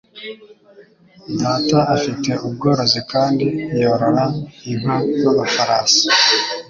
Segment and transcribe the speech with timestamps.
[1.41, 3.45] Data afite ubworozi kandi
[3.81, 4.25] yorora
[4.71, 6.05] inka n'amafarasi